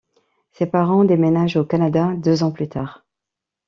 Ses 0.53 0.65
parents 0.65 1.03
déménagent 1.03 1.57
au 1.57 1.63
Canada 1.63 2.13
deux 2.17 2.41
ans 2.41 2.49
plus 2.51 2.67
tard. 2.67 3.05